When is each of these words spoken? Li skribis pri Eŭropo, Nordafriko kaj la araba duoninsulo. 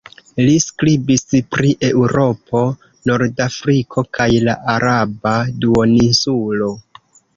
Li 0.45 0.53
skribis 0.61 1.25
pri 1.55 1.73
Eŭropo, 1.89 2.61
Nordafriko 3.11 4.05
kaj 4.19 4.29
la 4.49 4.57
araba 4.77 5.35
duoninsulo. 5.67 6.73